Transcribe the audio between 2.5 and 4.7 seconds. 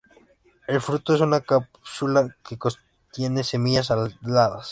contiene semillas aladas.